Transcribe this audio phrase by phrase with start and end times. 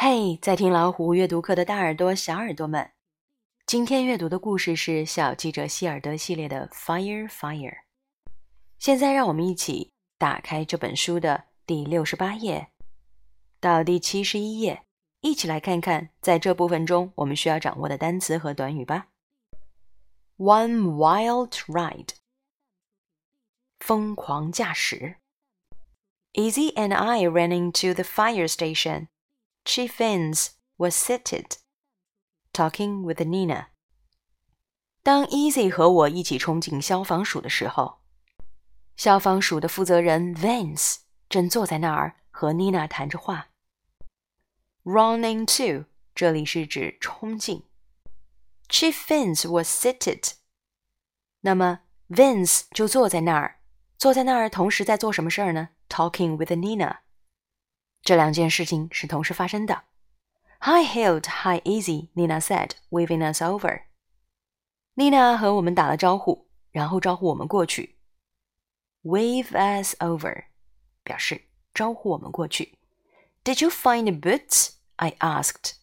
[0.00, 2.92] 嘿，在听老虎阅读课的大耳朵、小耳朵们，
[3.66, 7.70] 今天阅读的故事是《小记者希尔德》系列的《Fire Fire》。
[8.78, 12.68] 现在，让我们一起打开这本书的第六十八页
[13.58, 14.84] 到第七十一页，
[15.20, 19.08] 一起来看看在这部分中我们需要掌握的单词和短语吧。
[20.36, 22.10] One wild ride，
[23.80, 25.16] 疯狂驾驶。
[26.34, 29.08] Easy and I ran into the fire station.
[29.68, 31.58] Chief Vance was seated,
[32.54, 33.66] talking with Nina.
[35.02, 37.98] 当 Izzy 和我一起冲进消防署的时候，
[38.96, 43.48] 消防署的负责人 Vance 正坐在那儿和 Nina 谈着话。
[44.84, 47.64] Run into 这里是指冲进。
[48.70, 50.32] Chief Vance was seated。
[51.42, 53.60] 那么 Vance 就坐在那儿，
[53.98, 57.00] 坐在那儿，同时在做什么事儿呢？Talking with Nina。
[58.01, 59.83] 这两件事情是同时发生的。
[60.59, 62.09] Hi, hailed, hi, easy.
[62.13, 63.83] Nina said, waving us over.
[64.95, 67.97] Nina 和我们打了招呼，然后招呼我们过去。
[69.03, 70.45] Wave us over，
[71.03, 72.77] 表示招呼我们过去。
[73.43, 74.75] Did you find boots?
[74.95, 75.73] I asked.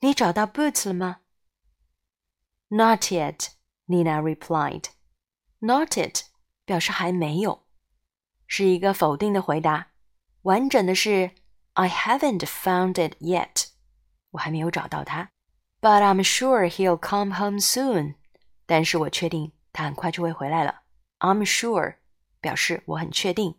[0.00, 1.20] 你找到 boots 了吗？
[2.68, 3.50] Not yet,
[3.86, 4.90] Nina replied.
[5.60, 6.24] Not it
[6.64, 7.66] 表示还没有。
[8.46, 9.89] 是一个否定的回答，
[10.42, 11.32] 完整的是
[11.74, 13.66] I haven't found it yet，
[14.30, 15.30] 我还没有找到它。
[15.80, 18.14] But I'm sure he'll come home soon。
[18.66, 20.82] 但是我确定他很快就会回来了。
[21.18, 21.96] I'm sure
[22.40, 23.56] 表示我很确定。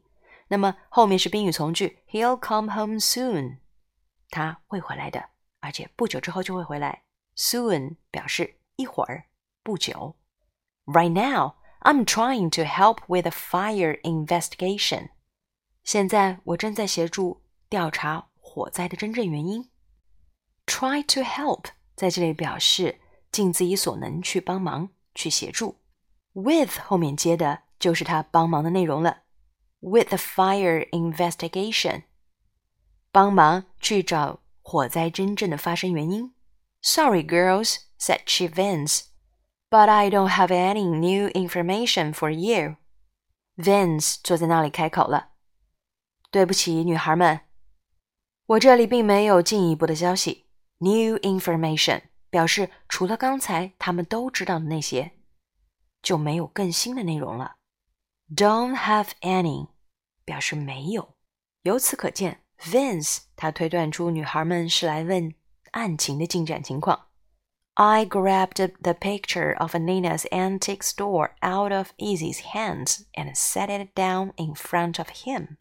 [0.48, 3.60] 那么后面是宾语从句，He'll come home soon，
[4.30, 7.04] 他会回来的，而且不久之后就会回来。
[7.36, 9.26] Soon 表示一会儿，
[9.64, 10.16] 不久。
[10.86, 15.10] Right now。I'm trying to help with a fire investigation.
[15.85, 19.69] 现在我正在协助调查火灾的真正原因。
[20.67, 21.67] Try to help
[21.97, 25.81] 在这里表示尽自己所能去帮忙、去协助。
[26.33, 29.23] With 后面接的就是他帮忙的内容了。
[29.81, 32.05] With the fire investigation，
[33.11, 36.33] 帮忙去找火灾真正的发生原因。
[36.81, 39.07] Sorry, girls," said Chief Vance.
[39.69, 42.77] But I don't have any new information for you.
[43.57, 45.31] Vince 坐在那里开口了
[46.33, 47.41] ：“对不起，女孩们，
[48.47, 50.47] 我这里并没有进一步的消息。
[50.79, 55.13] New information 表示除了刚才他们都知道的那些，
[56.03, 57.57] 就没有更新的内容了。
[58.35, 59.69] Don't have any
[60.25, 61.17] 表示没有。
[61.65, 65.35] 由此可见，Vince 他推断出女孩们是来问
[65.73, 67.09] 案情的进展情况。”
[67.75, 73.95] I grabbed the picture of Nina's antique store out of Easy's hands and set it
[73.95, 75.59] down in front of him.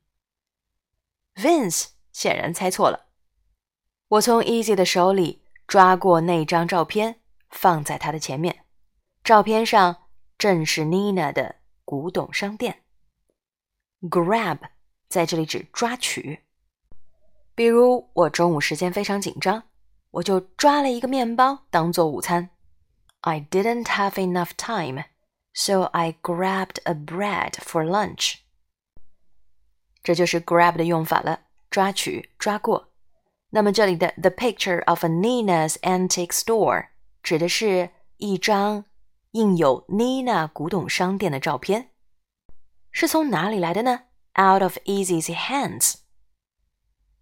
[1.35, 3.07] Vince 显然猜错了。
[4.07, 7.19] 我从 Easy 的手里抓过那张照片，
[7.49, 8.65] 放在他的前面。
[9.23, 11.55] 照片上正是 Nina 的
[11.85, 12.83] 古董商店。
[14.01, 14.59] Grab
[15.07, 16.45] 在这里指抓取。
[17.53, 19.63] 比如我中午时间非常紧张。
[20.11, 22.49] 我就抓了一个面包当做午餐。
[23.21, 25.05] I didn't have enough time,
[25.53, 28.39] so I grabbed a bread for lunch.
[30.03, 32.89] 这就是 grab 的用法了，抓取、抓过。
[33.51, 36.87] 那么这里的 the picture of Nina's antique store
[37.21, 38.85] 指的是一张
[39.31, 41.89] 印有 Nina 古董商店的照片，
[42.91, 44.03] 是从哪里来的呢
[44.35, 45.95] ？Out of Easy's hands。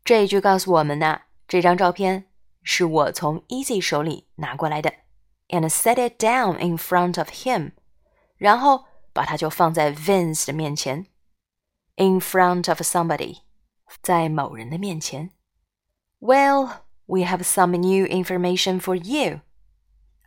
[0.03, 2.25] 这一句告诉我们呢，这张照片
[2.63, 4.93] 是我从 Easy 手里拿过来的
[5.49, 7.71] ，and set it down in front of him，
[8.37, 11.07] 然后把它就放在 Vince 的面前
[11.98, 13.38] ，in front of somebody，
[14.02, 15.30] 在某人的面前。
[16.20, 19.40] Well, we have some new information for you,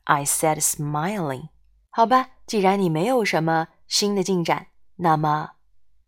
[0.04, 1.50] I said, smiling.
[1.90, 4.68] 好吧，既然你没有什么新的进展，
[4.98, 5.52] 那么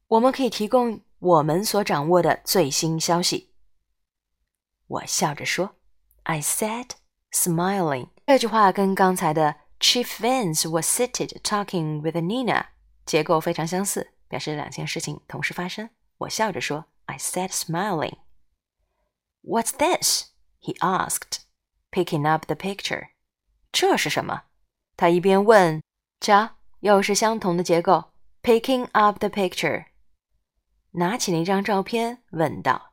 [0.07, 3.53] 我们可以提供我们所掌握的最新消息。
[4.87, 5.75] 我笑着说。
[6.23, 6.91] I said,
[7.31, 8.09] smiling.
[8.27, 12.67] 这句话跟刚才的 Chief Vance was seated talking with Nina
[13.03, 15.90] 结构非常相似， 表示两件事情同时发生。
[16.18, 18.18] 我笑着说：“I said, smiling.”
[19.44, 20.32] What's this?
[20.60, 21.42] He asked,
[21.92, 23.10] picking up the picture.
[23.70, 24.42] 这是什么？
[24.96, 25.80] 他一边问，
[26.20, 28.10] 瞧，又是相同的结构。
[28.42, 29.84] Picking up the picture，
[30.90, 32.92] 拿起了一张照片，问道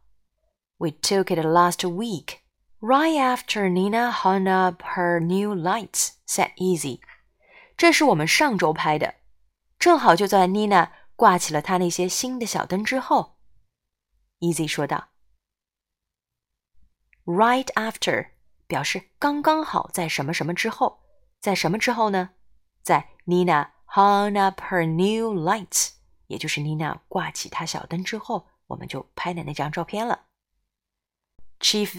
[0.77, 2.41] ：“We took it last week,
[2.79, 6.99] right after Nina hung up her new lights,” said Izzy.
[7.75, 9.15] 这是我们上周拍的，
[9.79, 10.89] 正好就在 Nina
[11.21, 13.38] 挂起了他那些新的小灯之后
[14.39, 15.09] ，Izzy 说道
[17.25, 18.31] ：“Right after
[18.65, 21.03] 表示刚刚好，在什么什么之后，
[21.39, 22.31] 在什么之后呢？
[22.81, 25.91] 在 Nina hung up her new light，
[26.25, 30.25] 也就是 Nina 挂起她小灯之后，我们就拍的那张照片了。”
[31.62, 31.94] Chief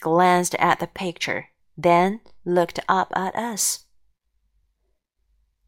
[0.00, 3.84] glanced at the picture, then looked up at us.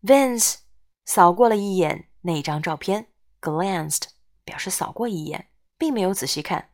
[0.03, 0.57] Vance
[1.05, 3.08] 扫过了一眼那张照片，
[3.42, 4.04] glanced
[4.44, 6.70] 表示扫过一眼，并没有仔细看。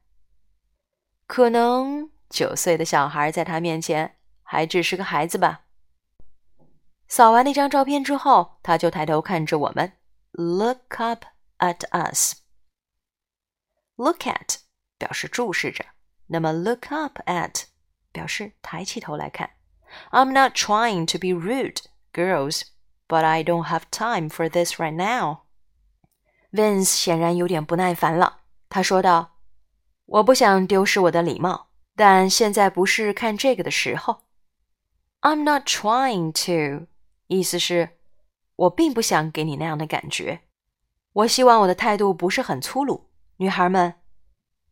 [1.26, 5.66] 可能九岁的小孩在他面前还只是个孩子吧。
[7.08, 9.94] 扫完那张照片之后，他就抬头看着我们，
[10.32, 11.26] look up
[11.60, 14.58] at us。look at
[14.98, 15.86] 表示注视着，
[16.28, 17.64] 那么 look up at
[18.12, 19.52] 表示抬起头来看。
[20.12, 21.82] I'm not trying to be rude,
[22.14, 22.64] girls,
[23.08, 25.41] but I don't have time for this right now.
[26.53, 29.39] Vince 显然有点不耐烦了，他说道
[30.07, 34.25] ：“我不想丢失我的礼貌，但现在不是看这个的时候。”
[35.23, 36.87] I'm not trying to
[37.29, 37.91] 意思是，
[38.57, 40.41] 我并不想给你那样的感觉。
[41.13, 43.95] 我希望我的态度不是很粗鲁，女孩们。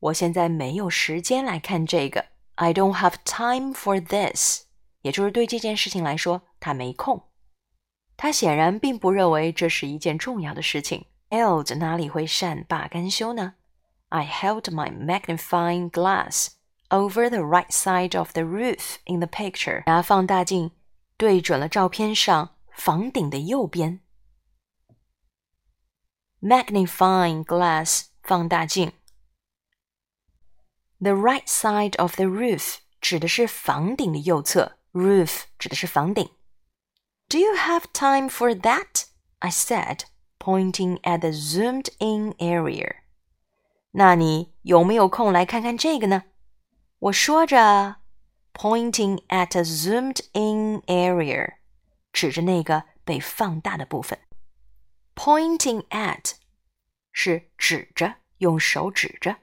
[0.00, 2.26] 我现在没有时间来看这个。
[2.56, 4.64] I don't have time for this，
[5.00, 7.28] 也就是对这件事情来说，他没空。
[8.16, 11.06] 他显然并不认为这是一件重要的事情。
[11.30, 13.54] Hild 哪里会善罢甘休呢
[14.08, 16.48] ？I held my magnifying glass
[16.88, 19.84] over the right side of the roof in the picture。
[19.86, 20.72] 拿放大镜
[21.16, 24.00] 对准了照片上房顶的右边。
[26.40, 28.92] Magnifying glass 放大镜。
[30.98, 36.28] The right side of the roof 指的是房顶的右侧，roof 指的是房顶。
[37.28, 39.04] Do you have time for that?
[39.38, 40.00] I said
[40.39, 42.95] pointing at the zoomed-in area.
[43.91, 46.23] 那你有没有空来看看这个呢？
[46.99, 47.97] 我说着。
[48.57, 51.55] pointing at a zoomed-in area，
[52.13, 54.17] 指着那个被放大的部分。
[55.13, 56.35] Pointing at
[57.11, 59.35] 是指着，用手指着。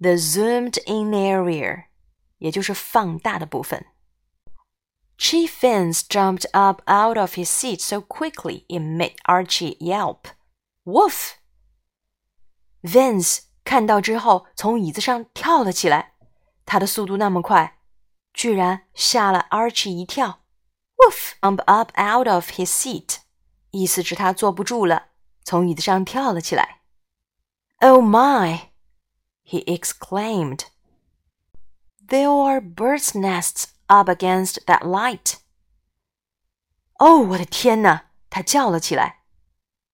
[0.00, 1.84] The zoomed-in area，
[2.38, 3.86] 也就是放大的部分。
[5.21, 10.29] Chief Vance jumped up out of his seat so quickly it made Archie yelp.
[10.83, 11.33] Woof!
[12.81, 16.13] Vince 看到之后从椅子上跳了起来，
[16.65, 17.77] 他的速度那么快，
[18.33, 20.41] 居然吓了 Archie 一跳。
[20.97, 21.33] Woof!
[21.39, 23.17] Jump up out of his seat，
[23.69, 25.09] 意思是他坐不住了，
[25.43, 26.81] 从椅子上跳了起来。
[27.79, 28.69] Oh my!
[29.45, 30.61] He exclaimed.
[32.07, 35.35] There are birds' nests up against that light!
[36.97, 37.25] Oh, light。
[37.25, 38.05] 哦，我的天哪！
[38.29, 39.23] 他叫了起来，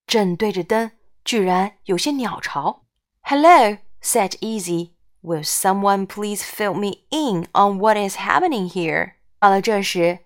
[0.06, 0.92] 正对着灯，
[1.26, 2.86] 居然有些鸟巢。
[3.22, 4.92] Hello, said Izzy.
[5.22, 9.16] Will someone please fill me in on what is happening here?
[9.40, 10.20] 到了这时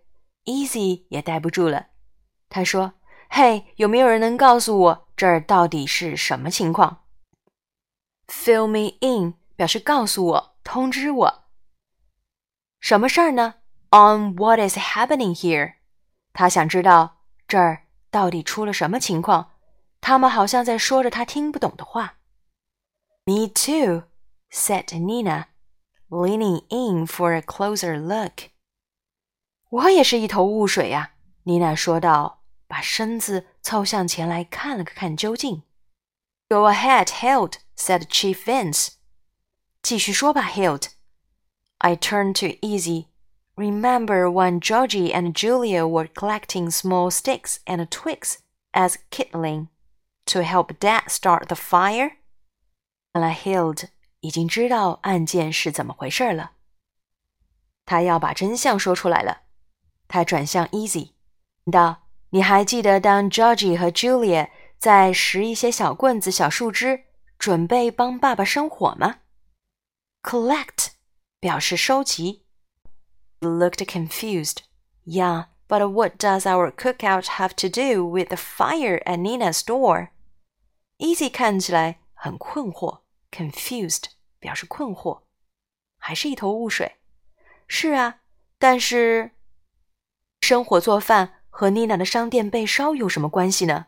[0.44, 1.88] ，Izzy 也待不住了，
[2.50, 2.96] 他说
[3.32, 7.06] ：“嘿，有没有人能告诉我这儿到底是什么情况
[8.28, 11.44] ？”Fill me in 表示告诉我、通知我，
[12.82, 13.61] 什么事儿呢？
[13.92, 15.76] on what is happening here.
[16.34, 17.18] 他想知道
[17.48, 19.52] 这儿到底出了什么情况。
[20.00, 22.16] 他们好像在说着他听不懂的话。
[23.26, 24.06] Me too,
[24.52, 25.46] said Nina,
[26.10, 28.50] leaning in for a closer look.
[29.70, 35.62] 我也是一头雾水呀、啊，妮娜说道，把身子凑向前来看了个看究竟。
[36.50, 38.94] Go ahead, Hild," said Chief Vince.
[39.84, 40.88] 继续说吧，Hild.
[41.78, 43.06] I turned to Izzy.
[43.56, 48.40] Remember when Georgie and Julia were collecting small sticks and twigs
[48.74, 49.68] as kindling
[50.28, 52.14] to help Dad start the fire?
[53.14, 53.90] Hild
[54.22, 56.52] 已经知道案件是怎么回事了，
[57.86, 59.42] 他要把真相说出来了。
[60.08, 61.12] 他转向 Izzy，
[61.70, 67.04] 道：“你还记得当 Georgie 和 Julia 在拾一些小棍子、小树枝，
[67.38, 69.20] 准备帮爸爸生火吗
[70.24, 70.88] ？”Collect
[71.40, 72.46] 表示收集。
[73.42, 74.62] looked confused.
[75.06, 80.10] Yeah, but what does our cookout have to do with the fire at Nina's door?
[81.00, 84.06] Izzy 看起来很困惑，confused
[84.40, 85.22] 表示困惑，
[85.98, 86.98] 还是一头雾水。
[87.68, 88.22] 是啊，
[88.60, 89.32] 但是
[90.42, 93.88] 生火做饭和妮娜的商店被烧有什么关系呢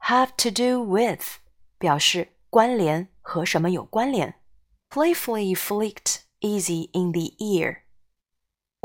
[0.00, 1.38] ？Have to do with
[1.78, 4.34] 表示关联和什么有关联。
[4.90, 7.82] Playfully flicked Izzy in the ear.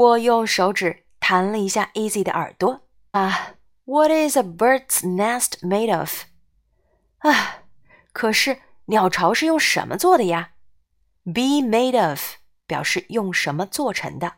[0.02, 2.88] 我用手指弹了一下 Izzy 的耳朵。
[3.12, 6.24] 啊，What is a bird's nest made of？
[7.20, 7.66] 啊，
[8.12, 10.54] 可是鸟巢是用什么做的呀
[11.24, 14.38] ？Be made of 表示用什么做成的。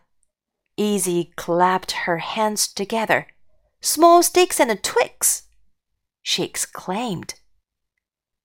[0.76, 3.28] Izzy clapped her hands together.
[3.82, 5.42] Small sticks and twigs,
[6.24, 7.30] she exclaimed.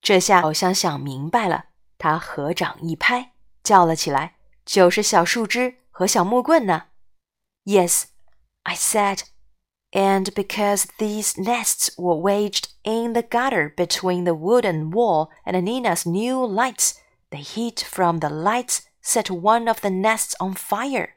[0.01, 3.33] 这下好像想明白了，她合掌一拍，
[3.65, 6.85] 叫了起来：“就是小树枝和小木棍呢。”
[7.66, 8.08] Yes,
[8.64, 9.24] I said.
[9.92, 16.06] And because these nests were wedged in the gutter between the wooden wall and Nina's
[16.06, 16.96] new lights,
[17.30, 21.16] the heat from the lights set one of the nests on fire.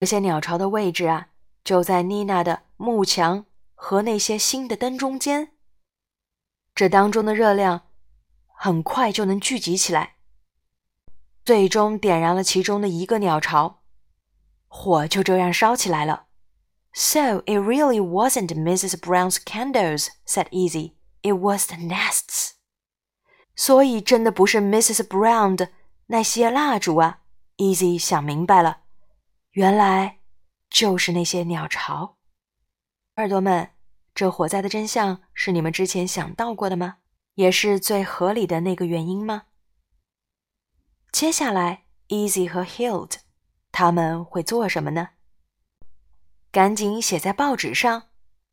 [0.00, 1.28] 这些鸟巢的位置啊，
[1.62, 5.52] 就在妮娜的幕墙和那些新的灯中间。
[6.74, 7.82] 这当中的热量
[8.46, 10.16] 很快就能聚集起来，
[11.44, 13.82] 最终点燃了其中的一个鸟巢，
[14.77, 16.27] 火就这样烧起来了。
[16.93, 18.97] So it really wasn't Mrs.
[18.97, 20.95] Brown's candles, said Easy.
[21.21, 22.51] It was the nests.
[23.55, 25.07] 所以真的不是 Mrs.
[25.07, 25.71] Brown 的
[26.07, 27.21] 那些蜡烛啊
[27.57, 28.81] ！Easy 想明白了，
[29.51, 30.19] 原来
[30.69, 32.17] 就是那些鸟巢。
[33.15, 33.71] 耳朵们，
[34.13, 36.97] 这火灾的真相是你们之前想到过的吗？
[37.35, 39.43] 也是最合理的那个原因吗？
[41.11, 43.15] 接下来，Easy 和 Hild
[43.77, 45.09] 他们会做什么呢？
[46.49, 48.03] 赶紧写在报纸上，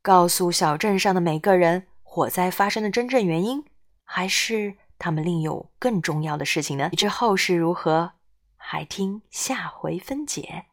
[0.01, 3.63] 告诉小镇上的每个人火灾发生的真正原因，
[4.03, 6.89] 还是他们另有更重要的事情呢？
[6.91, 8.11] 欲知后事如何，
[8.57, 10.65] 还听下回分解。